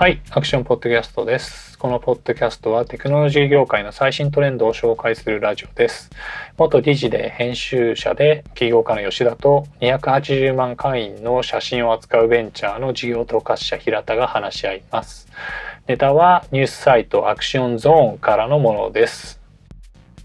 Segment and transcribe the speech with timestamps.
[0.00, 1.78] はい、アクションポッドキャストです。
[1.78, 6.08] このポッドキャストはテクノロジー業界の最新トレンドを紹介するラジオです。
[6.56, 15.28] 元理事で編集者で起業家の吉田と280万会員の写真を扱うベンチャーの事業統括者平田が話し合います。
[15.86, 19.38] ネタはニュースサイトアクションゾーンからのものです。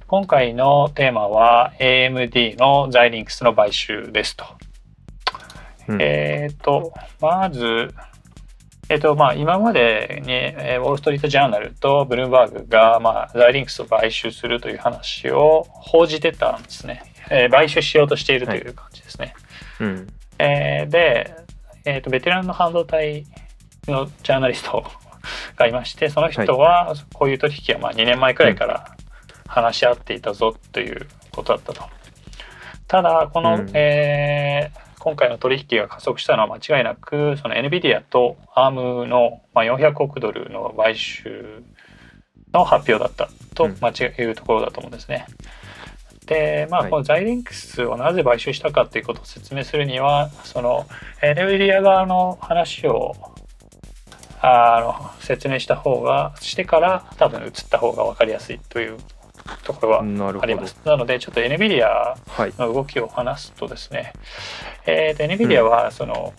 [0.08, 4.46] 今回のテーマは AMD のザイリンクスの買収ですと。
[5.90, 7.94] うんえっ、と、まず、
[8.88, 17.02] えっ、と、まあ、今までに、えーウォール・ストリート・ジャーナルとブルームバーグが、まあ、ザイリンクスを買収するという話を報じてたんですね。
[17.32, 19.34] えー買収しようとしているという感じですね。
[19.80, 20.08] うん。
[20.38, 21.36] えーで、
[21.86, 23.26] えーと、ベテランの半導体
[23.88, 24.86] のジャーナリスト
[25.56, 28.96] がいまして、その人は、こういう取引はまあ2年前くらいから
[29.48, 31.84] 話し合っていたぞということだったと。
[32.88, 41.62] ただ、この、うんえー今回の取引が加速したのは間違いなく、その NVIDIA と ARM の、まあ、400億ドルの買収
[42.52, 45.28] の発表だったとうん間違いうところだと思うんですね。
[46.26, 50.88] で、まあ、はいこのザイリンクスをなぜ買収したかということを説明するには、その
[51.22, 53.14] NVIDIA 側の話を
[54.42, 58.98] あの説明した方が、してから多分移った方が分かりやすいという
[59.64, 60.00] ところは
[60.42, 60.66] ありま。
[60.68, 60.76] す。
[60.86, 62.54] なので、ちょっと NVIDIA はい。
[62.58, 64.14] の動きを話すとですね、
[64.86, 66.34] えーと NVIDIA はその、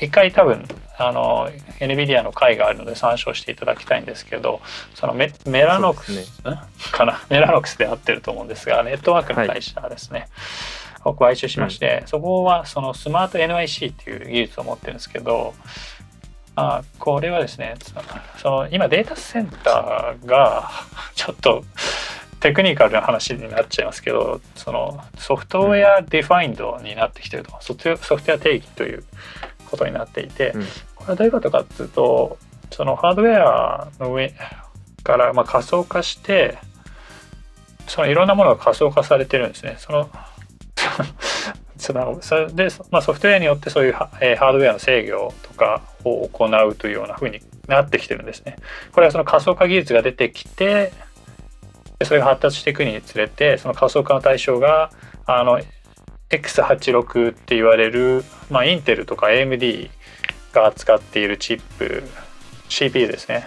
[0.00, 0.64] 一回多分
[0.98, 4.60] あの NVIDIA の会があるので参照していただきたいんですけど
[4.96, 6.92] そのメメラノックス、そうですん。
[6.92, 7.22] かな？
[7.30, 10.26] メラノックスで合ってると思うんですがネットワークの会社ですね、
[11.04, 15.54] を買収しまして、そこはそのスマート NIC っていう技術を持ってるんですけど
[16.56, 17.76] あこれはですね
[18.38, 20.68] その今データセンターが
[21.14, 21.64] ちょっと
[22.42, 29.04] テクニカルな話になっちゃいますけどその software defined になってきてるとソフトウェアソフトウェア定義という
[29.70, 30.66] ことになっていて、うん
[31.02, 32.38] これはどういうことかっていうと
[32.70, 34.32] そのハードウェアの上
[35.02, 36.58] からまあ仮想化して
[37.88, 39.74] そのいろんなものが仮想化されてるんですね。
[39.78, 40.08] その
[41.76, 41.92] そ
[42.36, 48.56] れで、まあ、ソフトウェアによってそういうハ,、えーハードウェアの制御とかを行うというような風になってきてるんですね。
[48.92, 50.92] これはその仮想化技術が出てきて
[52.02, 54.90] でそれが発達していくにつれてその仮想化の対象が
[55.24, 55.60] あの
[56.30, 59.88] X86 って言われる、ま、インテルとか AMD
[60.52, 62.02] が扱っているチップ
[62.68, 63.46] CPU ですね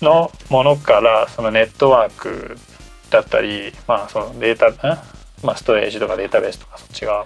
[0.00, 2.56] のものからそのネットワーク
[3.10, 5.02] だったり、まあ、そのデータ、
[5.42, 7.24] まあ、ストレージとかデータベースとかそっち側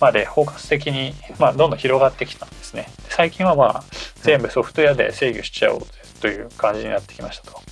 [0.00, 2.88] まで包括的に、まあ、どんどん広がってきたんですね。
[3.08, 3.84] 最近はまあ
[4.16, 5.82] 全部ソフトウェアで制御しちゃおう
[6.20, 7.62] という感じになってきましたと。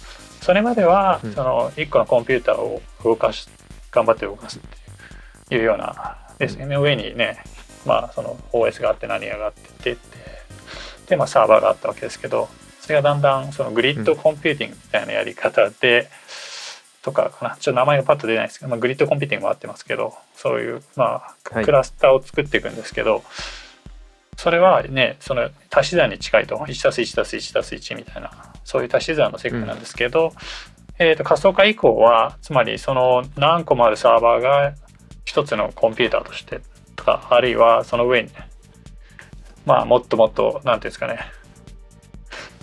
[0.43, 1.33] それまでは、うん。
[1.33, 3.49] その1個のコンピューターを動かし
[3.91, 7.45] 頑張って動かすっていうようなですね、上にね、
[7.87, 9.99] まあ、その OS があって何があってって
[11.09, 12.49] で、まあ、サーバーがあったわけですけど
[12.81, 16.09] それがだんだんそのグリッドコンピューティングみたいなやり方で、
[17.03, 17.57] とかかな。
[17.57, 21.65] ちょっと名前がパッと出ないですけど、まあ、グリッドコンピューティングもあってますけどそういう、まあ、はい。
[21.65, 23.23] クラスターを作っていくんですけど、
[24.37, 30.33] それはねその足し算に近いと 1+1+1+1 みたいなそういう足し算の世界なんですけど、
[30.99, 34.75] えー、と仮想化以降はつまりその何個もあるサーバーが
[35.25, 36.61] 一つのコンピューターとして
[36.97, 38.31] とかあるいはその上に
[39.65, 41.21] まあもっともっと何ていうんですかね。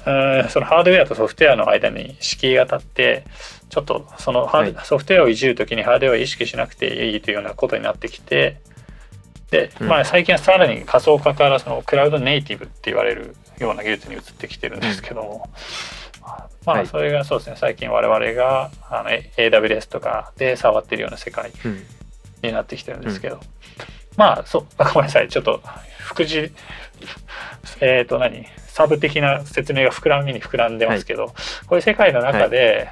[0.05, 3.25] うーんそのハードウェアとソフトウェアの間に敷居が立って
[3.69, 4.85] ちょっとそのハード、はい。
[4.85, 8.61] ソフトウェアをいじるときにハードウェアを意識しなくていいというようなことになってきて
[9.51, 9.87] で、うん。
[9.87, 15.49] まあ、最近はさらに仮想化からそのクラウドネイティブって言われるような技術に移ってきてるんですけども、
[16.65, 16.81] まはい。
[16.83, 17.55] あそれがそうですね。
[17.57, 21.83] 最近我々があの AWS とかで触ってるような世界うん。
[22.41, 23.41] になってきてるんですけど、
[24.15, 25.27] まあそうごめんなさい。
[25.27, 25.61] ちょっと
[25.99, 26.51] 副次
[27.81, 28.45] えっ、と何？
[28.67, 31.33] サブ的な説明が膨らみに膨らんでますけど、こ
[31.71, 32.89] ういう世界の中で、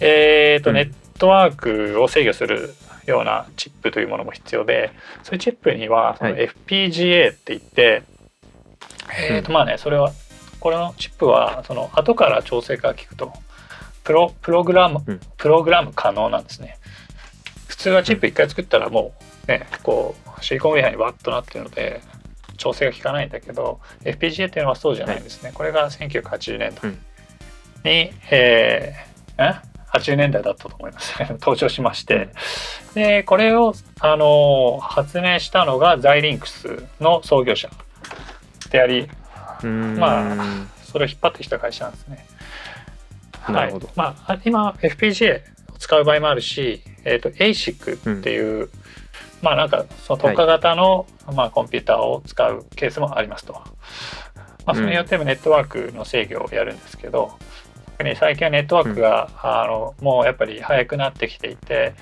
[0.00, 0.76] えっ、と、うん。
[0.76, 2.74] ネットワークを制御する
[3.06, 6.50] ようなチップというものも必要でそういうチップにははい。
[6.66, 8.04] FPGA って言って、
[9.16, 10.12] えっ、とまあねそれは
[10.60, 13.32] これのチップはその後から調整が効くと
[14.04, 15.20] プロプログラム、うん。
[15.36, 16.78] プログラム可能なんですね。
[17.66, 19.12] 普通はチップ一回作ったらも
[19.44, 22.00] うねこうシリコンウェアにワッとなってるので
[22.56, 26.90] 調整が効かないんだけど FPGA っていうのはそうじゃないんですね、これが1980年代うん。
[27.84, 29.54] に、えー、え
[29.92, 31.14] ？80年代だったと思います。
[31.40, 32.30] 登場しまして、
[32.94, 37.70] でこれを、あの発明したのがザイリンクスの創業者
[38.70, 39.08] であり。
[39.62, 42.26] まそれを引っ張ってきた会社なんですね。
[43.42, 45.40] はいまあ、今 FPGA
[45.74, 48.68] を使う場合もあるし、えー、と ASIC っていう、
[49.42, 53.54] まあなんかその特化型の、まあ、コンピューターを使うケースもありますと。
[54.66, 57.32] まあ、それによってもネットワークの制御をやるんですけど、
[57.96, 61.94] 特に最近はネットワークが、あのもうやっぱり速くなってきていて、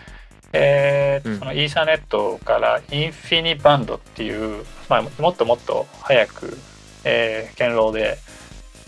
[0.52, 1.38] えーうん。
[1.38, 6.56] そのイーサネットからインフィニバンドっていう、まあ、もっともっと早く、
[7.04, 8.18] えー、堅牢で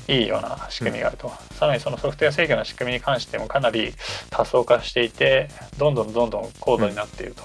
[0.08, 3.93] いいような仕組みがあると、さらにそのソフトウェア制御の仕組みに関してもかなり
[4.31, 7.43] 多層化していてどんどんどんどん高度になっていると、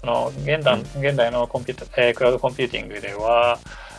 [0.00, 3.58] その現代現代のコンピュータ、えークラウドコンピューティングでは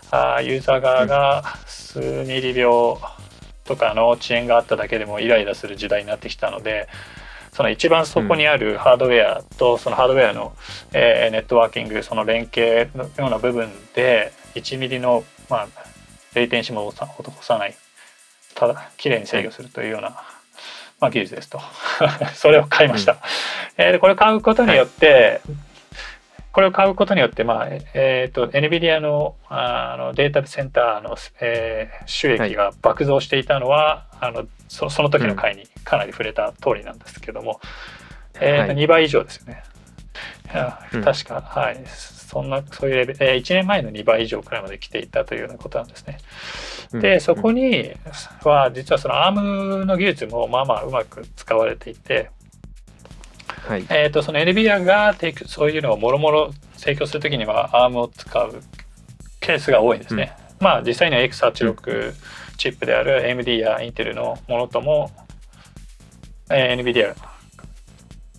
[0.10, 3.00] あーユーザー側が数ミリ秒
[3.64, 6.90] とかの遅延があっただけでもイライラする時代になってきたので
[7.54, 10.54] その一番そこにあるハードウェアとそのハードウェアの、
[10.92, 15.68] えーネットワーキングその連携のような部分で1ミリの、まあ、
[16.34, 17.76] レイテンシも落とさない
[18.56, 20.10] ただ綺麗に制御するというような、
[21.00, 21.62] まあ、技術ですと。
[22.36, 23.18] それを買いました、
[23.78, 25.42] えーでこれを買うことによって、
[26.54, 37.60] これを買うことによって、まあえー、と NVIDIA のあのデータセンターの、えー収益が爆増していたのは、あのそその時の回にかなり触れた通りなんですけども、
[38.36, 39.64] えーとはい2倍以上ですよね。
[40.54, 41.04] いやうん。
[41.04, 46.20] 確か、はい、そんなそういうレベル、えー1年前の2倍以上くらいまで来ていたというようなことなんですね。
[46.94, 47.94] でそこに
[48.44, 52.30] は実はその ARM の技術もまあまあうまく使われていて、
[53.68, 53.86] はい。
[53.90, 58.62] えー、とその NVIDIA が提供そういうのをもろもろ提供するときには ARM を使う
[59.40, 60.36] ケースが多いんですね。
[60.60, 62.14] まあ実際には X86
[62.58, 65.12] チップである AMD や Intel のものとも、
[66.50, 67.16] えー NVIDIA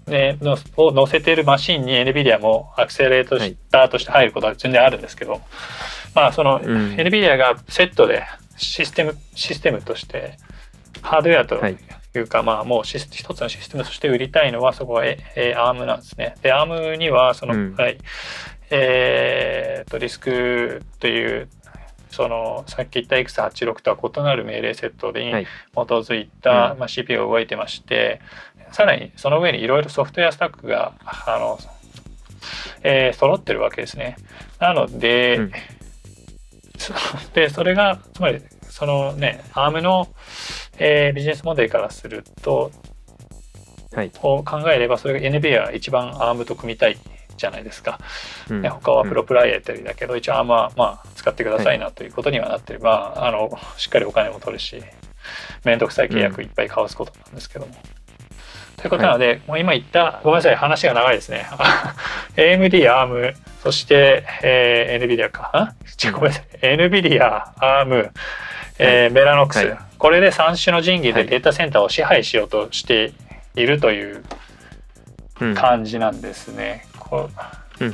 [0.06, 5.40] ねのを載せているマシンに NVIDIA もアクセレートしたとして入ることは全然あるんですけど、
[6.14, 8.24] まあそのうん NVIDIA がセットで
[8.56, 10.38] システムシステムとして
[11.02, 11.70] ハードウェアとは
[12.14, 16.36] いいうか、まあもうシス一つのシステムとして売りたいのはそこはええ ARM なんですね。
[16.42, 17.74] で ARM にはその、うん。
[17.74, 17.98] はい。
[18.70, 21.48] えー、とリスクという
[22.10, 25.44] そのさっき言った X86 とは異なる命令セットにはい。
[25.44, 26.78] 基づいた、うん。
[26.78, 28.20] まあ、CPU が動いてまして
[28.70, 31.58] さらにその上にいろいろソフトウェアスタックがあの、
[32.82, 34.16] えー揃ってるわけですね。
[34.60, 35.52] なので、うん。
[36.78, 36.92] そ
[37.34, 38.40] でそれがつまり
[38.74, 40.08] そのね ARM の、
[40.78, 42.72] えービジネスモデルからすると
[43.94, 44.10] はい。
[44.22, 46.98] を考えればそれが NVIDIA が一番 ARM と組みたい
[47.36, 48.00] じゃないですか。
[48.50, 48.62] うん。
[48.62, 54.82] ね、他はプロプライエテリだけど、一応 ARM はまあ使ってくださいなということにはなってる、まああのしっかりお金も取るし
[55.64, 57.74] 面倒くさい契約いっぱい交わすことなんですけども。
[58.76, 61.46] ということなので、もう今言ったごめんなさい話が長いですね。
[62.34, 65.74] AMD、ARM そして、えー NVIDIA か。
[66.12, 66.44] ごめんなさい。
[66.60, 68.10] NVIDIA、ARM、
[68.78, 69.78] えーメラノックス、はい。
[69.98, 71.24] これで3種の神器はい。
[71.24, 73.12] でデータセンターを支配しようとして
[73.54, 74.24] いるという
[75.40, 75.54] うん。
[75.54, 76.86] 感じなんですね。
[76.98, 77.28] こ
[77.78, 77.84] う。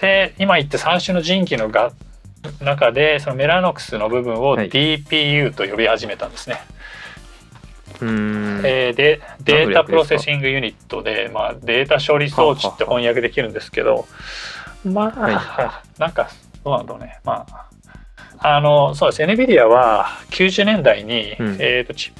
[0.00, 1.92] で今言った3種の神器のが
[2.60, 4.68] 中でそのメラノックスの部分をはい。
[4.70, 6.60] DPU と呼び始めたんですね。
[8.00, 8.08] うん。
[8.08, 8.66] うーん。
[8.66, 14.06] えーでデータプロセンッシングユニットで、まあ、データ処理装置って翻訳できるんですけど
[14.84, 16.28] まあ、なんか
[16.64, 17.20] どうなんだろうね。
[17.24, 17.73] まあ
[18.46, 22.12] あのそうです NVIDIA は90年代に、うんえっ、とち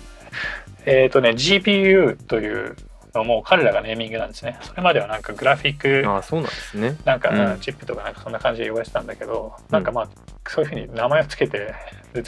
[0.87, 2.76] えっ、とね GPU という
[3.15, 6.97] のも彼らがネーミングなんですねそれまではなんかグラフィックああ、そうなんですね。
[7.04, 10.09] なんか、うんチップとかなんかそんな感じで呼ばれてたんだけど、うんなんかまあ
[10.49, 11.75] そういうふうに名前をつけて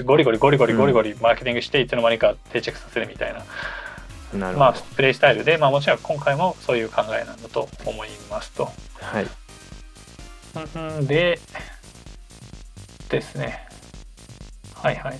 [0.04, 3.38] ゴリゴリゴリゴリゴリゴリマーケティングしていつの間にか定着させるみたいな、
[4.38, 4.58] なるほど。
[4.58, 8.68] まあプレイスタイルで、まあ、もちろん今回もそういう考えなんだと思いますと。
[9.00, 9.26] はい。
[10.74, 11.38] うんで
[13.08, 13.65] ですね
[14.82, 15.18] はいはい。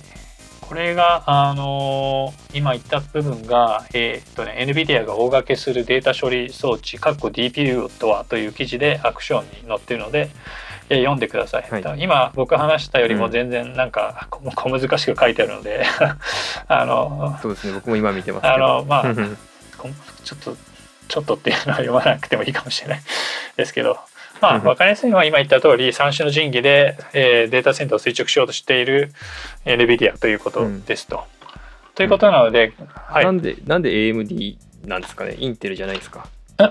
[0.61, 10.29] これがあのー今言った部分が、えーっとね、NVIDIA が大掛けするデータ処理装置かっこ DPU とはという記事でアクションに載ってるので、
[10.89, 12.01] えー読んでください、はい。
[12.01, 13.31] 今僕話したよりもうん。
[13.31, 15.85] 全然なんか小小難しく書いてあるので
[16.67, 17.73] あのそうですね。
[17.73, 18.47] 僕も今見てます。
[18.47, 19.03] あのまあ
[20.23, 20.57] ちょっと
[21.07, 23.01] ちょっとっていうのは読まなくてもいいかもしれない
[23.55, 23.97] ですけど
[24.41, 29.11] まあうん分かりやすいのは今言った通り3種の神器で、えーデータセンターを垂直しようとしている
[29.65, 31.23] NVIDIA ということですと。
[31.95, 35.35] ということなので、はいなんで、なんで AMD なんですかね？
[35.39, 36.27] インテルじゃないですか
[36.59, 36.69] え？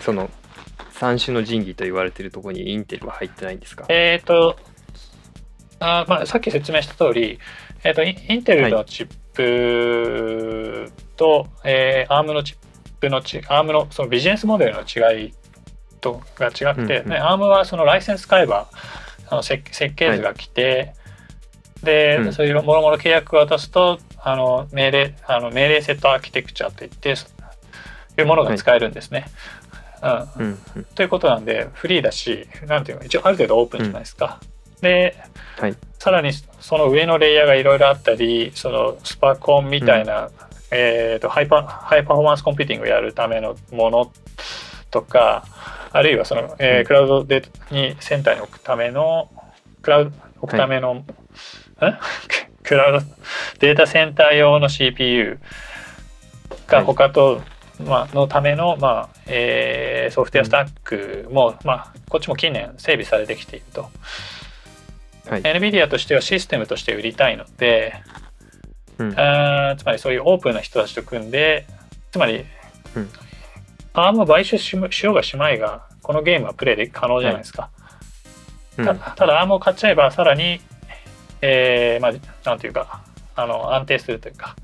[0.00, 0.30] その、
[0.92, 3.84] 三種の神器と言われてるところにインテルは入ってないんですか？
[3.88, 4.56] えっ、と
[5.80, 7.38] あーまあ、さっき説明した通り、
[7.84, 12.56] えー、とインインテルのチップと、えー、ARM のチッ
[13.00, 15.32] プのち ARM のそのビジネスモデルの違い
[16.00, 18.68] とが違くて、うんうんね ARM はそのライセンス買えば
[19.28, 20.94] あの設設計図が来て、
[21.82, 27.14] で、うんそういうもろもろ契約を渡すとあの命令あの命令セットアーキテクチャといってい
[28.22, 29.26] うものが使えるんですね。
[30.36, 30.84] うんうんうん。
[30.94, 34.40] ということなんでフリーだしなんていうの一応ある程度オープンじゃないですか。
[34.80, 35.16] で、
[35.58, 40.30] はいさらにその上のレイヤーがいろいろあったりそのスパコンみたいな、
[40.70, 44.12] えーとハイパ high performance computing をやるためのもの
[44.90, 45.44] とか
[45.90, 49.30] あるいはその、えーうんクラウドでにセンターに置くための
[49.82, 51.06] クラウド置くための、ん
[52.62, 53.06] クラウド
[53.60, 55.38] データセンター用の CPU
[56.66, 56.86] がはい。
[56.86, 57.42] 他と、
[57.84, 63.90] まあのための、まあえーソフトウェアスタックも、まあ、こっちも近年整備されてきていると。
[65.28, 65.42] はい。
[65.42, 67.94] NVIDIA としてはシステムとして売りたいので、
[68.98, 69.14] うん。
[69.18, 71.66] あーつまりそういうオープンな人たちと組んで
[72.10, 72.44] つまり、
[72.96, 73.10] うん
[73.94, 77.70] ARM を買収ししようがしまいがこのゲームはプレイで可能じゃないですか、
[78.76, 78.84] うん。
[78.84, 80.60] たただ ARM を買っちゃえばさらに、
[81.40, 82.12] えーまあ
[82.44, 83.02] なんていうか
[83.36, 84.56] あの安定するというか。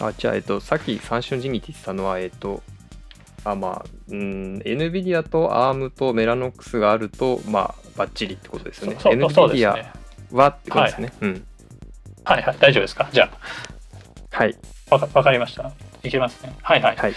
[0.00, 2.62] あじゃあ、えっと、さっき三種の神器って言ってたのは、えっと、
[3.44, 8.96] あまあ、うん、NVIDIA と ARM とメラノックスがあると、まあ、バッチリってことですよね。
[8.98, 9.92] そうそうそうです NVIDIA ね。
[10.32, 11.12] はってことですね。
[11.20, 11.46] うん。
[12.24, 13.08] はいはい大丈夫ですか？
[13.12, 13.30] じゃ
[14.30, 14.56] はい。
[14.90, 15.70] あわかりました。
[16.02, 16.56] いけますね。
[16.62, 16.96] はいはい。
[16.96, 17.14] はい。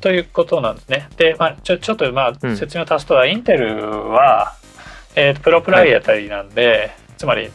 [0.00, 1.08] ということなんですね。
[1.16, 4.54] で、まあ、ちょちょっとまうんあ説明を足すと、インテルは、
[5.14, 7.50] えープロプライアタリーなんで、つまり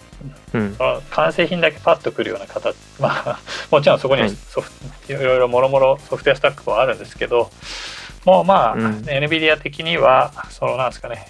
[0.54, 0.76] うん。
[0.76, 4.72] その完成品だけパッとくるような形、 まあ、もちろんそこにははいソフ
[5.08, 7.52] ト、い、ろいろもろもろソフトウェアスタックもあるんですけど
[8.26, 11.28] もうまあ、うん NVIDIA 的にはそのなんですかね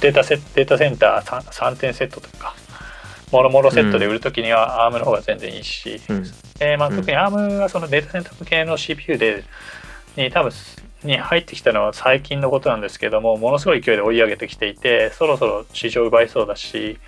[0.00, 2.54] データセデータセンター 3, 3点セットとか
[3.32, 6.26] もろもろセットで売るときには ARM の方が全然いいし、うん。
[6.60, 9.44] えーまあ、うん特に ARM がそのデータセンター向けの CPU で
[10.16, 10.52] に多分
[11.04, 16.98] に入ってきたのは最近のことなんですけどもものすごい勢いで追い上げてきていてそろそろ市場奪いそうだし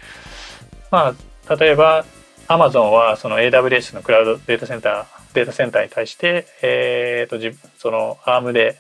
[0.91, 1.15] ま
[1.49, 2.05] あ例えば
[2.49, 8.79] Amazon はその AWS のクラウドデータセンターデータセンターに対して、えー、とその ARM で、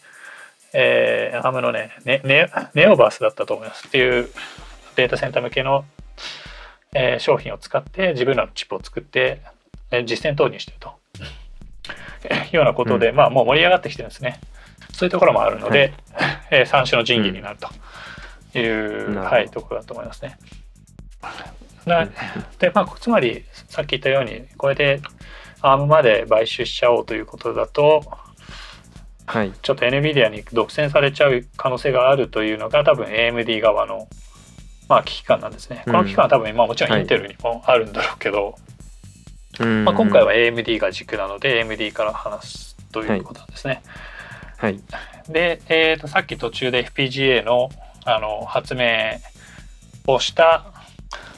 [0.73, 3.87] えー、ARM のねネネネオバースだったと思います。
[3.87, 4.31] っていう
[4.97, 5.85] データセンター向けの、
[6.95, 9.43] えー商品を使って自分らのチップを作って
[9.91, 10.98] えー実践投入してると。
[12.53, 14.41] ようなことで、まあもう盛り上がってきてるんですね。
[14.93, 15.93] そういうところもあるので、
[16.51, 17.59] えー三種の神器になる
[18.53, 20.39] という、うんはい、ところだと思いますね。
[21.87, 22.07] な
[22.59, 25.01] でまあ、つまりさっき言ったようにこれで
[25.63, 28.03] ARM まで買収しちゃおうということだと
[29.27, 29.53] はい。
[29.63, 34.09] ちょっと NVIDIA に独占されちゃう可能性があるというのが多分 AMD 側の、
[34.89, 35.83] まあ、危機感なんですね。
[35.85, 38.78] この危機感は多分、まあ、もちろんインテルにもあるんだろうけど、うん
[39.65, 43.83] まあ、今回は AMD が軸なので AMD から話すということなんですね。
[44.57, 44.81] はい。
[45.29, 47.71] で、えー、とさっき途中で FPGA の
[48.05, 49.19] あの発明
[50.07, 50.65] をした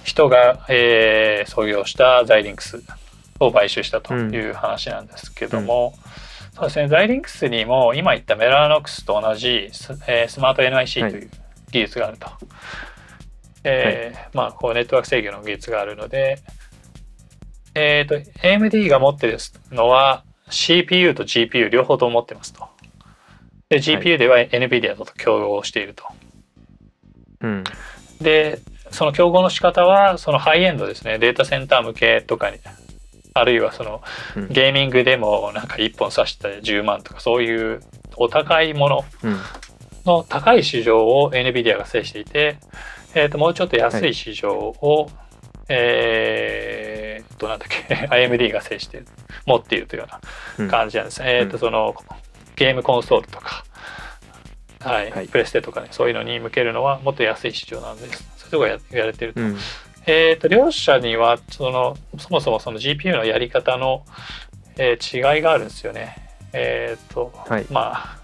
[0.04, 2.82] 人が、えー創業したザイリンクス
[3.40, 5.94] を買収したという話なんですけども、
[6.54, 11.30] そうですねザイリンクスにも今言ったメラノックスと同じス,、えースマート NIC という
[11.72, 12.28] 技術があると。
[13.62, 16.38] えーまあ、こうネットワーク制御の技術があるので、
[17.74, 19.38] えー、と AMD が持ってる
[19.70, 22.68] のは CPU と GPU 両方とも持ってますと。
[23.68, 26.04] で GPU では NVIDIA と競合していると。
[27.40, 27.64] うん。
[28.20, 28.60] で
[28.90, 32.58] その競合の仕方はそのハイエンドですねデータセンター向けとかに
[33.32, 34.02] あるいはその
[34.36, 37.80] うんゲーミングでもなんか1本挿して10万とかそういう
[38.16, 39.36] お高いものうん。
[40.06, 42.58] の高い市場を NVIDIA が制していて、
[43.14, 45.10] えー、ともうちょっと安い市場を、
[45.68, 46.99] えー、
[47.40, 47.94] となんだっけ？
[48.10, 49.06] AMD が制している
[49.46, 50.08] 持っているというよ
[50.58, 50.68] ううん。
[50.68, 51.94] な感じなんです、えー、とその
[52.56, 53.64] ゲームコンソールとか、
[54.80, 55.10] はい。
[55.10, 55.28] はい。
[55.28, 58.22] プレステとかねそういうのに向けるのはもっと安い市場なんです。
[58.36, 59.40] そういうとこがややられてると。
[59.40, 59.58] うん。
[60.06, 64.04] えー、と両者にはそのそもそもその GPU のやり方の、
[64.76, 66.16] えー違いがあるんですよね。
[66.52, 67.66] えっ、と、はい。
[67.70, 68.19] まあ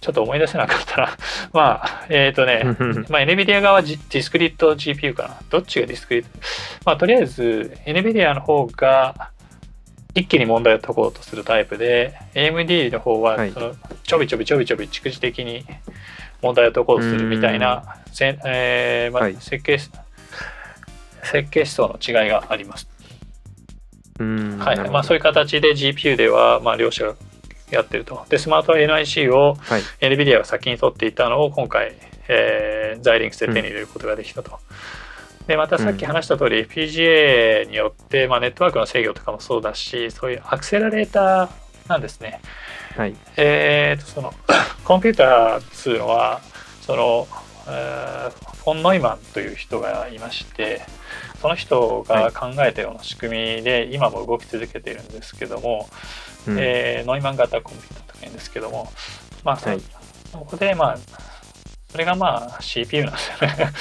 [0.00, 1.16] ちょっと思い出せなかったな。
[1.52, 5.36] まあえっ、とね、うんまあ、NVIDIA 側はジディスクリット GPU かな。
[5.50, 6.30] どっちがディスクリット
[6.84, 9.30] まあとりあえず NVIDIA の方が
[10.14, 15.64] 一気に問題を解こうとするタイプで AMD の方ははいそのちょびちょびちょびちょび蓄次的に
[16.42, 22.88] 問題を解こうとするみたいな、せんえーまあはい設計設計思想の違いがあります。
[24.18, 24.58] うん。
[24.58, 27.14] はいまあ、そういう形で GPU では、まあ、両者が
[27.70, 28.24] やってると。
[28.28, 29.82] で、スマート NIC をはい。
[30.00, 31.94] NVIDIA が先に取っていたのを今回、
[32.28, 34.58] えー、ザイリンクスで手に入れることができたと。
[35.46, 42.40] で、またさっき話した通り、FPGA によって、まあ、ネットワークの制御とかもそうだし、そういうアクセラレーターなんですね。
[42.96, 43.14] はい。
[43.36, 44.34] えー、とその
[44.84, 46.40] コンピューターっていうのは
[46.82, 47.28] その、
[47.68, 50.82] えーフォン・ノイマンという人がいまして
[51.40, 55.88] その人が考えたような仕組みで今も動き続けているんですけども、
[56.48, 58.90] うんえーノイマン型コンピューターとか言うんですけども
[59.44, 59.80] まあそ,、はい
[60.32, 60.98] そこでまあ
[61.90, 63.72] それがまあ CPU なんですよね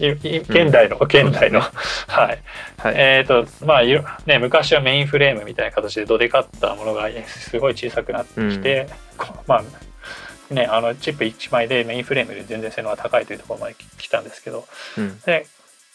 [0.00, 1.60] 現代の、現代の。
[1.60, 2.42] はい。
[2.78, 2.94] はい。
[2.96, 14.66] えっ、と、まあ、ね、昔はメインフレームみたいな形でどでかったものがすごい小さくなってきて、こまあ、ね、あのチップ1枚でメインフレームで全然性能が高いというところまで来たんですけど、
[14.96, 15.20] うん。
[15.20, 15.46] で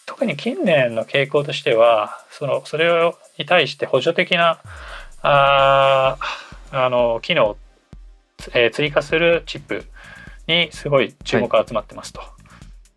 [0.05, 4.61] 特に近年の傾向としてはそのそれに対して補助的な
[5.27, 7.57] あーあの機能を、
[8.53, 9.85] えー追加するチップ
[10.47, 12.21] にすごい注目が集まってますと。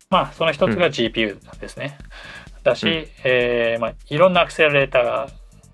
[0.09, 1.97] まあその一つが GPU ですね。
[2.63, 5.29] だし、うんえーまあ、いろんなアクセラレーターが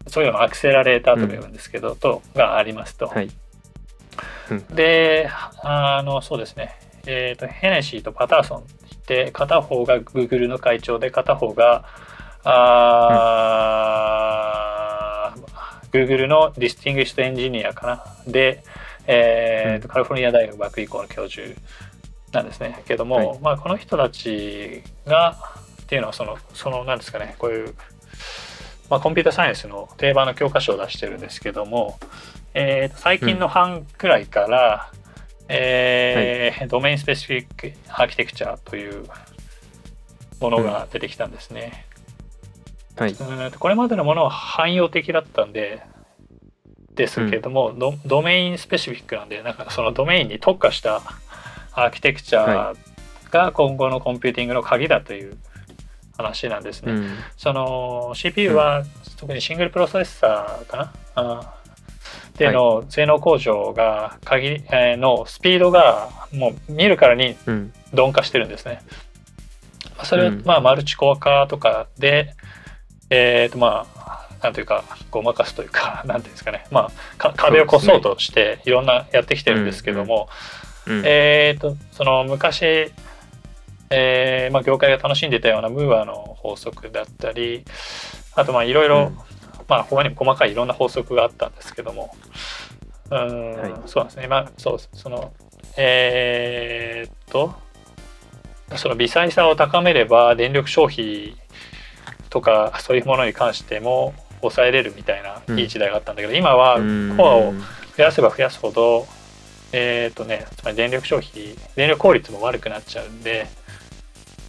[0.08, 3.08] そういうのをアクセラレーターとか言うんですけど、とがありますと。
[3.08, 3.30] はい。
[4.74, 5.30] で
[5.64, 8.62] あのそうですね、えー、とヘネシーとパターソンっ
[9.06, 11.86] て片方が Google の会長で片方が
[12.44, 14.65] あー、
[15.96, 18.32] Google の distinguished engineer かな。
[18.32, 18.64] で、
[19.08, 21.48] えーとカリフォルニア大学バークレー校の教授
[22.32, 22.84] なんですね。
[22.86, 23.40] けども、はい。
[23.40, 25.38] まあ、この人たちが
[25.84, 27.76] っていうのはそのそのなんですかねこういう、
[28.90, 31.98] まあ、コンピュータサイエンスの定番の教科書を出してるんですけども、
[32.54, 34.92] えーと最近の半くらいから、
[35.48, 39.06] えードメインスペシフィックアーキテクチャという
[40.42, 41.86] ものが出てきたんですね。
[42.98, 43.16] はい。
[43.52, 45.82] これまでのものは汎用的だったんで
[46.94, 51.02] ですけども、ドドメインスペシフィックなんでなんかそのドメインに特化した
[51.74, 52.74] アーキテクチャ
[53.32, 55.38] が今後のコンピューティングの鍵だという
[56.18, 56.94] 話なんですね。
[56.94, 57.10] うん。
[57.36, 58.84] その CPU は
[59.18, 61.54] 特にシングルプロセッサーかな、
[62.38, 67.74] での性能向上が限り、えーのスピードがもう見るからにうん。
[67.92, 68.82] 鈍化してるんですね。
[69.98, 72.34] まあそれを、うんまあマルチコア化とかで、
[73.16, 76.66] えっ、とまあなんというかごまかすというか なんていうんですかね。
[76.72, 80.30] まあか壁を越そうとしていろんなやってきてるんですけども、
[80.86, 81.02] うん。
[81.06, 82.92] えっ、とその昔、
[83.90, 87.64] えーまあ、業界が楽しんでたようなムーアの法則だったり
[88.36, 89.18] あとまあいろいろ、うん。
[89.68, 92.16] まあ他にも細かいいろんな法則があったんですけども。
[93.10, 93.74] うーん、はい。
[93.86, 94.28] そうなんですね。
[94.28, 95.32] まあそうその
[95.78, 97.54] えーっと
[98.76, 101.36] その微細さを高めれば電力消費
[102.36, 105.58] とかそういうものに関しても抑えれるみたいなうん。
[105.58, 107.14] いい時代があったんだけど、今はうん。
[107.16, 107.54] コアを
[107.96, 109.08] 増やせば増やすほど
[109.72, 113.48] えっ、とねつまり電力消費電力効率も悪くなっちゃうんで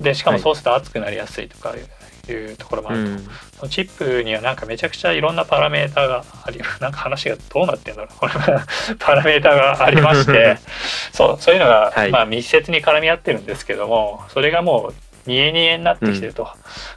[0.00, 0.42] でしかもはい。
[0.42, 3.18] そうすると熱くなりやすいとかいうところもあると、うん。
[3.58, 8.18] そのチップにはなんかめちゃくちゃいろんなパラメーターがあり なんか話がどうなってんだろう。
[8.18, 8.32] これ
[8.98, 10.58] パラメーターがありまして。
[11.14, 12.10] そうそういうのが、はい。
[12.10, 14.94] まあ、密接に絡み合ってるんですけどもそれがもう
[15.26, 16.48] 煮え煮えになってきてると、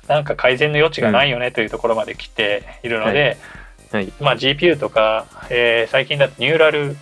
[0.07, 3.37] なんか改善の余地がないよねというところまで来ているので、
[3.91, 4.13] はい。
[4.19, 6.95] まあ、GPU とか、えー最近だとニューラル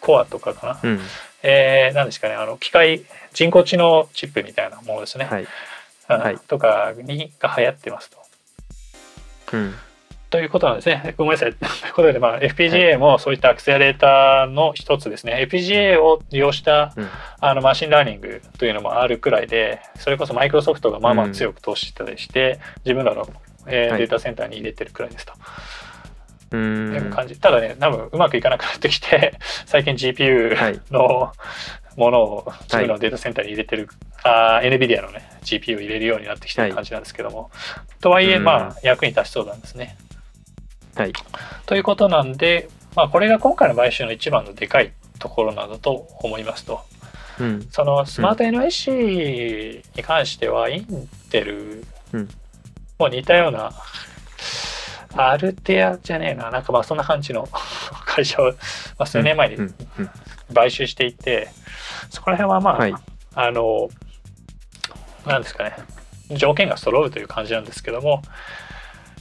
[0.00, 1.00] コアとかかな、うん。
[1.42, 5.42] えー、なんですかねあの機械人工知能チップみたいなものですね、はい。
[5.42, 5.48] うん
[6.08, 8.18] はいとかにが流行ってますと。
[9.54, 9.74] うん。
[10.32, 11.14] ということなんですね。
[11.18, 11.52] ごめんなさい。
[11.52, 15.46] ということで、まあ、FPGA もそういったアクセラレーターの一つですね。
[15.46, 17.08] FPGA を利用したうん。
[17.38, 23.28] あの machine learning というのもあるくらいで、それこそマイクロソフトがまあまあ強く投資したりして、自分らの、
[23.66, 25.34] えーはいデータセンターに入れてるくらいですと。
[26.52, 26.56] う。
[26.56, 27.38] いうん感じ。
[27.38, 31.32] ただね、多分うまくいかなくなってきて、 最近 GPU はいの
[31.96, 33.88] ものを自分のデータセンターに入れてる、
[34.24, 37.50] あー NVIDIA のね、GPU を入れるようになってきてる感じなんですけども、
[38.00, 39.96] とはいえ、うんまあ、役に立ちそうなんですね。
[40.94, 41.12] はい。
[41.66, 46.80] ということなんで、まあ、これが今回の買収の一番のでかいところなんだと思いますと。
[47.40, 47.66] うん。
[47.70, 52.28] そのスマート NIC に関しては、インテルうん
[52.98, 53.72] も似たような、
[55.14, 57.48] アルテアじゃねえな、なんかまあそんな感じの
[58.06, 58.52] 会社を、ま
[58.98, 59.56] あ、数年前に。
[60.54, 61.48] 買収していて、
[62.10, 62.94] そこら辺はまあ、はい。
[63.34, 63.88] あの、
[65.26, 65.76] なんですかね、
[66.30, 68.22] 条件が揃うという感じなんですけども、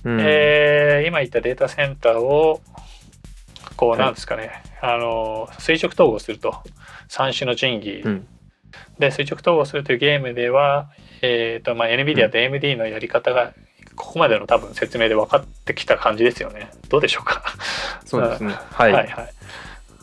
[0.03, 0.17] うん。
[0.21, 2.61] えー今言ったデータセンターを
[3.75, 6.55] こうはいなんですかね、あの垂直統合すると
[7.09, 8.27] 3種の神器うん。
[8.99, 10.89] で垂直統合するというゲームでは、
[11.21, 13.53] えーとまあ、NVIDIA と AMD のやり方が
[13.95, 17.43] ここまでの多分説明で分かってきた感じですよねどうでしょうか
[18.05, 18.53] そうですね。
[18.71, 18.93] ははいい。
[18.93, 19.07] はい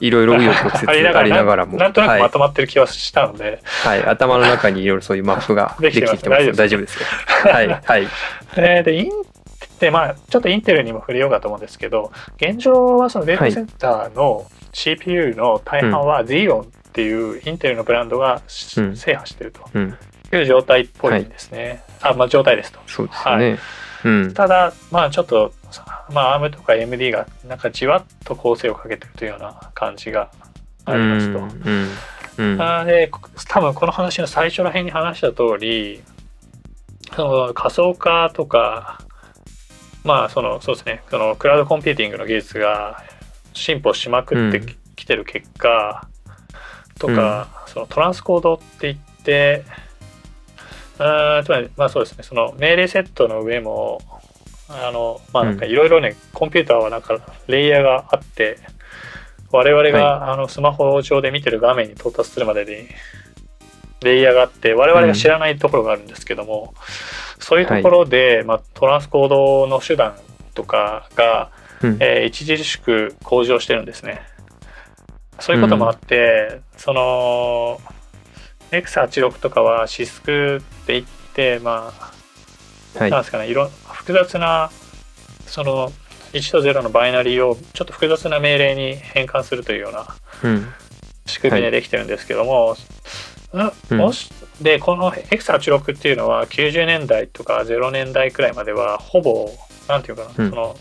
[0.01, 1.77] いろいろ紆余曲折 ありながらも。
[1.77, 4.03] なんとなくまはいとまってる気はしたので、はい。
[4.05, 6.53] 頭の中にいろいろそういうマップが できてきてます。
[6.53, 7.07] 大丈夫ですよ。
[7.53, 7.69] はい。
[7.69, 8.09] はい。
[8.57, 9.11] えーでイン
[9.81, 19.97] でまあちょっとインテルにも触れようかと思うんですけど現状はそのデータセンターの CPU の大半は Xeon っていうインテルのブランドがしうん制覇してるとうん。
[20.31, 21.83] いう状態っぽいんですね。
[22.03, 22.81] あまあ状態ですと。
[22.87, 23.59] そうですね。
[24.05, 24.35] うん。
[24.35, 25.55] ただまあちょっと
[26.13, 30.31] まあ ARM とか AMD がなんかじわっと構成をかけてるというような感じが
[30.85, 31.39] ありますと。
[31.39, 31.89] うん。
[32.39, 32.61] うん。
[32.61, 33.11] あーで
[33.49, 36.03] 多分この話の最初ら辺に話した通り
[37.17, 39.01] その仮想化とか、
[40.05, 43.03] まあそのそうですね、そのクラウドコンピューティングの技術が
[43.53, 44.61] 進歩しまくって
[44.97, 46.07] き,、てる結果
[46.99, 49.65] とか、そのトランスコードって言って、
[50.99, 54.01] あーつまりまあそうですね、その命令セットの上も
[54.69, 58.59] あのまあなんかいろいろね、コンピューターはなんかレイヤーがあって。
[59.51, 62.87] 我々が、あのスマホ上で見てる画面に到達するまでに
[64.03, 66.75] レイヤーがあって我々が知らないところがあるんですけども、
[67.41, 70.15] そういうところで、まあ、トランスコードの手段
[70.55, 71.51] とかが、
[71.83, 71.97] うん。
[72.01, 74.23] えー著しく向上してるんですね。
[75.39, 77.81] そういうこともあって、その
[78.73, 81.93] X86 とかはシスクって言ってま
[82.97, 83.11] あはい。
[83.11, 84.71] なんですかね、いろ複雑な
[85.47, 85.93] その
[86.33, 90.07] 1と0のバイナリーをちょっと複雑な命令に変換するというような
[90.43, 90.67] うん。
[91.27, 92.77] 仕組みでできてるんですけども、うん
[93.53, 93.99] うん。
[93.99, 94.31] もし
[94.61, 99.51] でこの X86 っていうのは90年代とか0年代くらいまではほぼ
[99.89, 100.51] なんていうかな、うん。
[100.51, 100.77] その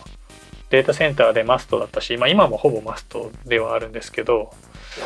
[0.70, 4.54] データセンターでマストだったし、まあ、今もほぼマストではあるんですけど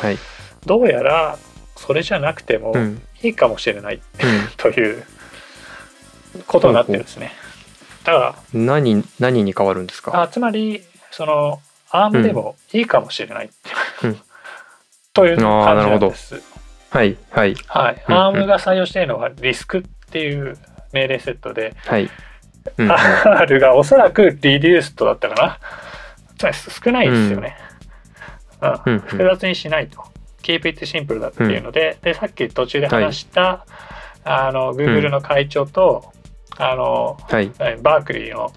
[0.02, 0.18] はい。
[0.66, 1.38] どうやら
[1.76, 3.02] それじゃなくてもうん。
[3.24, 4.02] いいかもしれないうん。
[4.58, 5.06] という
[6.48, 7.34] ことになってるんですね。
[8.04, 10.20] だから何何に変わるんですか？
[10.20, 13.50] あつまりそのアームでもいいかもしれない。
[15.14, 16.51] という感なるほどじなんです。
[16.92, 17.56] はいはい。
[17.68, 20.58] はい、うんアームが採用しているのはリスクっていう
[20.92, 22.10] 命令セットで、はい。
[22.78, 22.92] うんうん。
[22.92, 25.60] R がおそらくリデューストだったかな。
[26.38, 27.56] つまり少ないですよね、
[28.86, 30.04] うん複雑にしないと。
[30.44, 33.66] keep it simple だっていうので,、でさっき途中で話した、
[34.26, 36.12] あの Google の会長と、
[36.58, 37.52] あのはい。
[37.82, 38.52] バークリーの、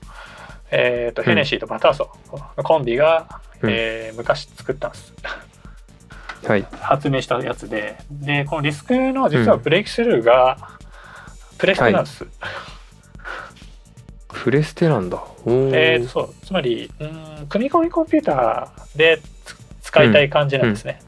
[0.73, 1.29] えーとうん。
[1.29, 2.11] ヘネシーとバターソ
[2.57, 3.71] のコンビが、うん。
[3.71, 5.15] えー昔作ったんです。
[5.23, 5.54] はい
[6.81, 7.97] 発明したやつで。
[8.11, 10.57] でこのリスクの実はブレイクスルーが
[11.59, 12.27] プレステなんです、
[14.29, 15.23] プレステなんだ。
[15.47, 19.57] えーそうつまりうん組み込みコンピューターでつ
[19.89, 21.01] 使いたい感じなんですね、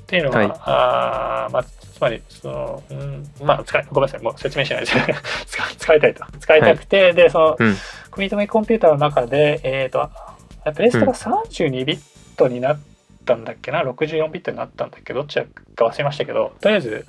[0.00, 0.46] っていうのは、はい。
[0.64, 4.86] あーまあ、つまりその、うん、まあ使いごめんなさいもう説明しないで。
[4.86, 4.94] す
[5.46, 6.24] 使使いたいと。
[6.40, 7.76] 使いたくて、でその、うん。
[8.10, 10.10] 組み止めコンピューターの中でえっ、と
[10.74, 12.00] プレステが32ビッ
[12.36, 12.78] トになっ
[13.28, 15.12] たんだっけな？64ビットになったんだっけ？
[15.12, 15.44] どどっちだ
[15.76, 16.54] か忘れましたけど。
[16.60, 17.06] とりあえず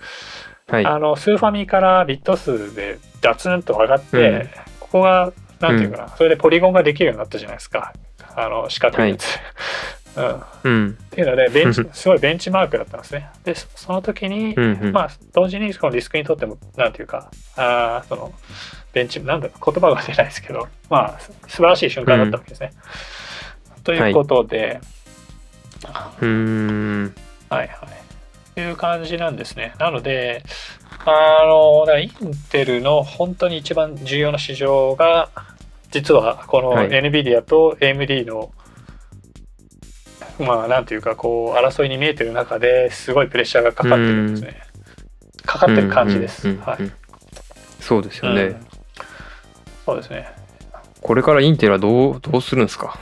[0.67, 0.86] はい。
[0.86, 4.49] あのスーファミからビット数でガツンと上がって、うん。
[4.82, 7.93] ここがなんていうかな、それでポリゴンができるようになったじゃないですか。
[8.36, 9.39] あの四角いやつ。
[10.17, 10.97] うん、っうん。
[11.12, 13.29] ていうのでベンチすごいベンチマークだったんですね。
[13.45, 14.91] でそその時に、うんうん。
[14.91, 18.34] まあ同時にこのリスクにとってもなんていうかあーその
[18.91, 22.71] ベンチなんだ言葉が出ないですけどまあす素晴らしい瞬間だったわけですね。
[23.84, 24.82] ということで、
[26.22, 27.15] うーん
[27.50, 27.70] はいはい。
[28.56, 29.74] という感じなんですね。
[29.80, 30.44] なので、
[31.06, 32.12] あの、だからイン
[32.50, 35.30] テルの本当に一番重要な市場が、
[35.92, 38.52] 実はこのはい NVIDIA と AMD の、
[40.39, 44.62] まあ、なんていうか、こう、争いに見えてる中ですごいプレッシャーがかかってるんですね。
[45.46, 46.48] かかってる感じです。
[46.48, 46.78] うんうんうんはい。
[47.80, 48.65] そうですよね、うん
[49.86, 50.30] そうですね。
[51.02, 53.00] これからインテルはどうどうするんですか？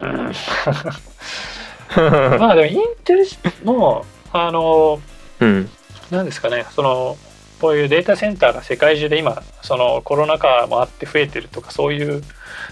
[0.00, 0.32] う ん
[2.38, 3.24] まあでもインテル
[3.64, 5.00] も、あの、
[5.40, 5.70] うん。
[6.10, 7.16] なんですかねその
[7.60, 12.22] こういうデータセンターが世界中で今そのコロナ禍もあって増えてるとかそういう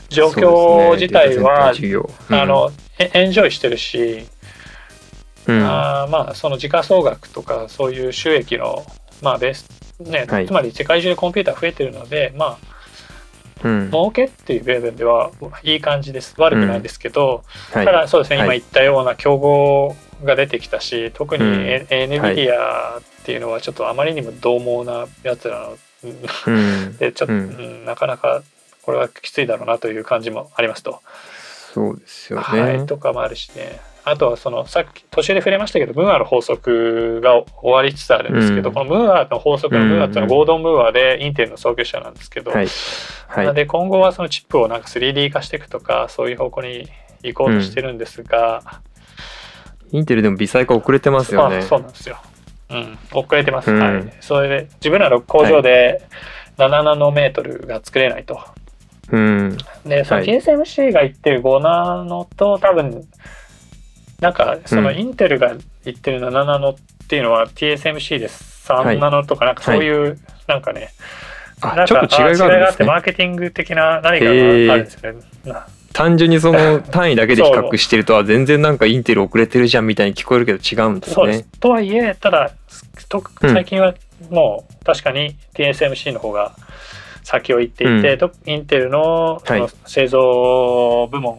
[0.09, 4.27] 状況自体は、ねデータセンター事業あのエエンジョイしてるし、
[5.47, 5.63] うん。
[5.65, 8.85] あーまあその時価総額とかそういう収益の
[9.23, 9.67] まあベース
[10.01, 10.47] ね、はい。
[10.47, 12.82] つまり世界中でコンピューター増えてるのでまあ
[13.65, 13.91] うん。
[13.91, 15.31] 儲けっていう部分では
[15.63, 16.35] いい感じです。
[16.39, 17.85] 悪くないんですけど、はい。
[17.85, 18.47] ただそうですね、はい。
[18.47, 21.67] 今言ったような競合が出てきたし特にうん。
[21.67, 25.77] N- NVIDIA っていうのはちょっとあまりにも獰猛なやつらの
[26.47, 26.97] うん。
[26.97, 28.43] でちょっと、ううんんなかなか
[28.83, 31.01] これはきついだろうなという感じもありますと。
[31.73, 38.75] そうですよね、はい、とかもあるしねあとはそのさっき途中で触れましたけどムーアの法則が終わりつつあるんですけど、うん。
[38.75, 42.67] このムーアの法則のムーアっていうのはゴードン・ムーアでインテルの創業者なんですけど、はい。
[43.29, 43.55] はい。
[43.55, 46.89] で今後はそのチップをなんか 3D 化していくとかそういう方向に
[47.23, 48.81] 行こうとしてるんですが、
[49.93, 51.59] インテルでも微細化遅れてますよね。
[51.59, 52.19] あそうなんですよ。
[52.71, 53.71] うん、遅れてます。
[53.71, 53.79] うん。
[53.79, 54.13] はい。
[54.21, 56.03] それで自分らの工場で
[56.57, 58.41] 7ナノメートルが作れないと。
[59.11, 59.57] うん。
[59.85, 60.27] で、そのはい。
[60.27, 63.07] TSMC が言ってる5ナノと多分
[64.23, 64.97] なんかそのうん。
[64.97, 65.55] インテルが
[65.85, 70.91] 言ってる7ナノっていうのは TSMC で3ナノとかなんかそういうなんかね、
[71.61, 72.55] なんかあちょっと違いがあるんですね。
[72.69, 74.35] あってマーケティング的な何かがあ
[74.77, 75.21] るんですよね。
[75.45, 81.27] な 単純にその単位だけで比較してるとは全然なんかインテル遅れてるじゃんみたいに聞こえるけど違うんですそう。
[81.27, 81.39] です。
[81.41, 81.47] ね。
[81.61, 82.53] とはいえただ
[83.41, 83.93] 最近は
[84.31, 86.53] もう確かに TSMC の方が
[87.25, 88.19] 先を行っていて、うん。
[88.19, 89.71] とインテルのそのはい。
[89.87, 91.39] 製造部門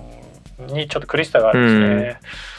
[0.68, 2.20] にちょっと苦しさがあるんですね。
[2.22, 2.53] うん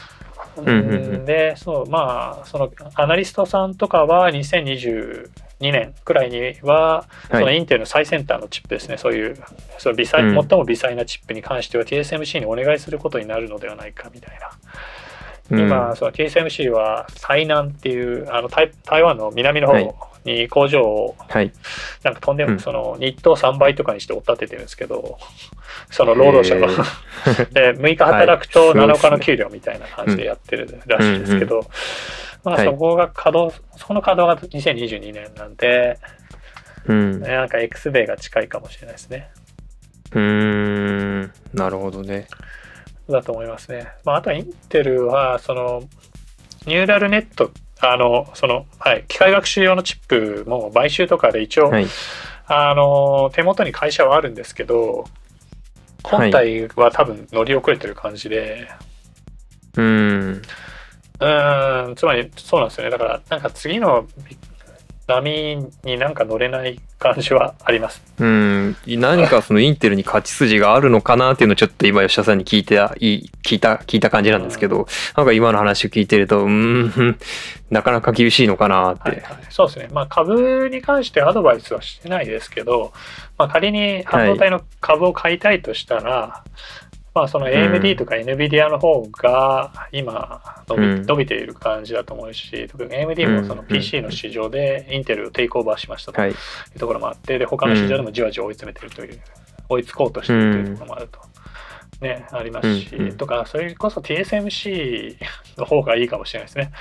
[0.56, 5.28] うんうんでそうまあそのアナリストさんとかは2022
[5.60, 9.36] 年くらいにはそのはいインテルの最先端のチップですね、そういう
[9.78, 10.48] その微細、うん。
[10.48, 14.50] 最も微細なチップに関しては TSMC にお願いすることになるのではないかみたいな。
[15.50, 15.60] うん。
[15.60, 19.84] 今、その TSMC は台南っていうあの台台湾の南のはい。
[19.84, 21.52] 方に工場をはい。
[22.02, 25.18] なんかとんでも、うんその日当3倍とかにして追っ立ててるんですけど
[25.90, 26.74] その労働者のへ
[27.74, 31.66] で6日働くとはいすごいっ7すね日の給料みたいな感じでやってるらしいですけど、
[32.44, 35.98] まあはいそこが稼働そこの稼働が2022年なんで、
[36.86, 37.14] うん。
[37.14, 39.30] うなんか X 米が近いかもしれないですね。
[40.14, 41.32] ーん。
[41.52, 42.26] なるほどね。
[43.08, 43.88] だと思いますね。
[44.04, 45.82] まあ、あとはインテルは、その、
[46.66, 51.86] ニューラルネット、あの、その、はい、機械学習用のチップも買収とかで一応、はい。
[52.46, 55.04] あの、手元に会社はあるんですけど、
[56.02, 58.68] 本体は多分乗り遅れてる感じで、
[59.76, 60.42] うーん。
[61.20, 62.90] うーん、つまりそうなんですよね。
[62.90, 64.06] だから、なんか次の
[65.06, 68.02] 波になんか乗れない感じはあります。
[68.18, 68.76] うん。
[68.86, 74.86] 何かそのインテルに勝ち筋があるのかなっていうのをちょっと今吉田さんに聞いて、いい聞いた、聞いた感じなんですけど、
[75.16, 77.18] なんか今の話を聞いてると、うーん、
[77.70, 79.10] なかなか厳しいのかなって。
[79.10, 79.88] はいはい、そうですね。
[79.92, 82.94] まあ株に関してアドバイスはしてないですけど、
[83.36, 86.44] まあ仮に半導体の株を買いたいとしたら、
[87.14, 91.06] まあその AMD とか NVIDIA の方が今伸び,、うん。
[91.06, 93.68] 伸びている感じだと思うし、特に AMD もそのうん。
[93.68, 96.30] PC の市場でインテルをテイクオーバーしましたとはい。
[96.32, 96.34] い。
[96.34, 99.20] うところもあって、で他の市場でもじわじわ追い詰めてるという、
[99.68, 101.20] 追いつこうとしているというところもあると。
[102.00, 103.06] ね、ありますし、うん。
[103.06, 103.16] うん。
[103.16, 105.16] とかそれこそ TSMC
[105.56, 106.72] の方がいいかもしれないですね。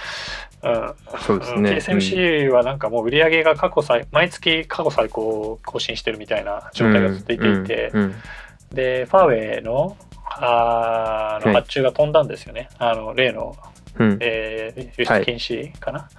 [0.63, 1.71] うん、そうですね。
[1.73, 8.01] TSMC はなんかもう売り上げが過去最毎月過去最高を更新してるみたいな状態が続いていて、うん。
[8.01, 8.15] うん。
[8.73, 11.61] でファーウェイのあーのはい。
[11.61, 13.55] 発注が飛んだんですよね、あの例の、
[13.99, 14.17] うん。
[14.21, 16.09] えー輸出禁止かな、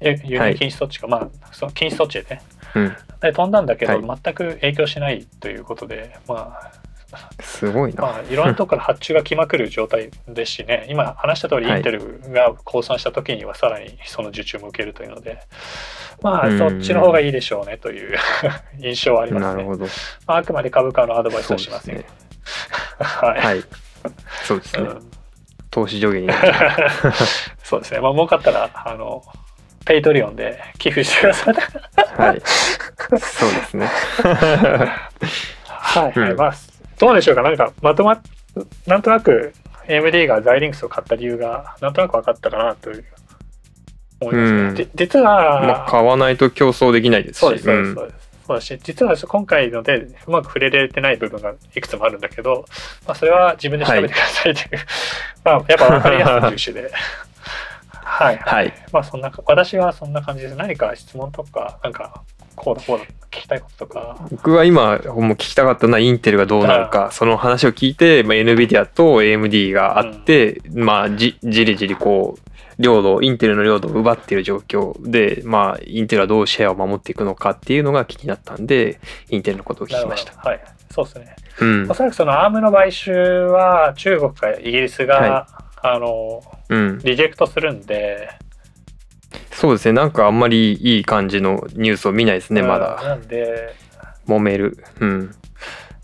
[0.00, 2.42] え輸入禁止措置か、まあその禁止措置でね。
[2.74, 2.96] うん。
[3.20, 6.72] で飛んだんだけど、は全く影響しないということでまあ
[7.40, 8.02] すごいな。
[8.02, 11.76] まあ、いろんなところから発注が来まくる状態ですしね、 今話した通り、はい。
[11.78, 15.38] インテルが降参した時にはさらにその受注も受けるというので、
[16.22, 16.58] まあ、うん。
[16.58, 18.16] そっちの方がいいでしょうねという
[18.78, 19.52] 印象はありますね。
[19.54, 19.86] なるほど。
[20.26, 21.96] まあ、あくまで株価のアドバイスはしません。
[21.96, 22.04] ね
[22.98, 23.40] はい。
[23.40, 23.64] はい。
[24.44, 24.82] そうですね。
[24.82, 25.10] うん
[25.76, 26.32] 投資上限に。
[27.62, 28.00] そうですね。
[28.00, 29.22] まあ、儲かったら、あの、
[29.84, 31.54] Patreon で寄付してください。
[32.16, 32.40] はい。
[33.20, 33.86] そうですね。
[35.66, 36.54] はい、はいうんまあ、
[36.98, 38.22] どうでしょうか、なんか、まとまっ、
[38.86, 39.52] なんとなく、
[39.86, 43.04] AMD がザイリンクスを買った理由が、なんとなく分かったかなという、
[44.20, 44.60] 思いますね。
[44.60, 47.40] うんじ実は、まあ、買わないと競争できないですし。
[47.40, 48.25] そうです、そうです、うです。
[48.46, 52.64] そうだし、実は今回のでうまく触れられてない部分がいくつもあるんだけど、
[53.04, 54.68] まあ、それは自分で調べてくださいという、
[55.44, 56.92] まあ、やっぱ分かりやすい重視で。
[57.90, 58.72] はい、はい。
[58.92, 60.54] まあそんな私はそんな感じです。
[60.54, 62.22] 何か質問とか、なんか、
[62.54, 64.16] こうだこうだ聞きたいこととか。
[64.30, 64.98] 僕は今、もう
[65.32, 72.45] 聞きたかったのはインテルがどうなるか、その話を聞いて、まあ、NVIDIA と AMD があって、まあじ、じりじりこう、
[72.78, 80.34] 領土、インテルの領土を奪っている状況で、まあ、インテルはどうシェアを守っていくのかっていうのが気になったんで、インテルのことを聞きました。
[80.36, 80.60] はい。
[80.90, 81.36] そうですね。
[81.60, 81.94] うんお。
[81.94, 83.12] そらくその ARM の買収
[83.46, 85.46] は中国かイギリスが、は
[85.82, 86.98] あの、うん。
[86.98, 88.28] リジェクトするんで、
[89.56, 89.92] そうですね。
[89.92, 93.02] なんかあんまりいい感じのニュースを見ないですね、まうんだ。
[93.02, 93.74] なんで、
[94.28, 94.84] 揉める。
[95.00, 95.34] うん。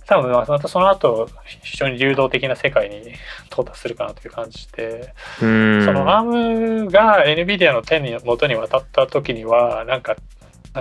[0.06, 1.28] 多分またその後
[1.62, 3.14] 非常に流動的な世界に
[3.50, 5.84] 到達するかなという感じで、うん。
[5.84, 10.16] その ARM が NVIDIA の手に元に渡った時にはなんか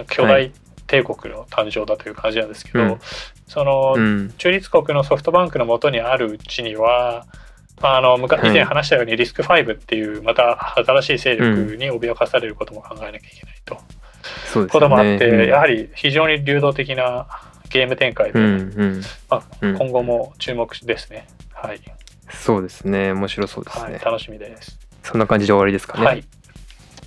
[0.09, 0.51] 巨大はい
[0.87, 2.99] 帝国の誕生だという感じなんですけど、うん
[3.47, 4.33] そのうん。
[4.37, 7.25] 中立国のソフトバンクの元にあるうちには
[7.81, 13.77] あの以前話したようにリスク5っていうまた新しい勢力に脅かされることも考えなきゃいけないと、
[14.45, 15.47] そうですこともあって、ね。
[15.47, 17.27] やはり非常に流動的な
[17.71, 18.45] ゲーム展開で、うん。
[18.45, 19.01] うん。
[19.29, 21.27] まあうん今後も注目ですね。
[21.53, 21.81] はい、
[22.29, 23.13] そうですね。
[23.13, 23.83] 面白そうですね。
[23.83, 24.79] はい、楽しみです。
[25.03, 26.05] そんな感じで終わりですかね。
[26.05, 26.23] はい。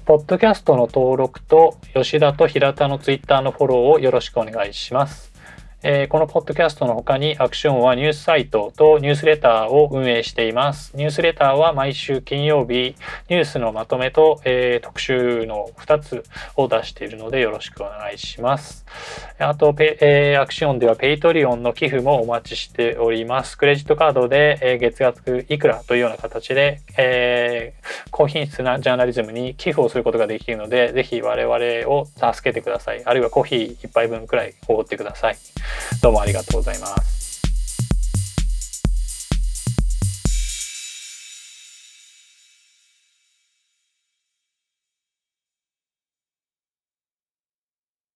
[0.05, 5.34] ポッドキャストの登録と吉田と平田のツイッターのフォローをよろしくお願いします。
[5.87, 10.97] えーこのポッドキャストの他にアクシオンはニュースサイトとニュースレターを運営しています。
[10.97, 12.97] ニュースレターは毎週金曜日
[13.29, 16.25] ニュースのまとめと、えー特集の2つ
[16.57, 18.87] を出しているのでよろしくお願いします。
[19.39, 23.59] あとペ、えーアクシオンでは Patreon の寄付もお待ちしております。
[23.59, 27.75] クレジットカードで、え月額いくらというような形で、え
[28.11, 33.03] 高品質なジャーナリズムに寄付をすることができるので、ぜひ我々を助けてください。
[33.05, 35.37] あるいはコーヒー一杯分くらいおごってください。
[36.03, 37.24] どうもありがとうございます。